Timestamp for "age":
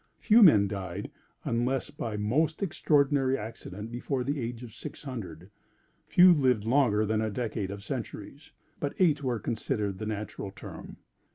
4.41-4.63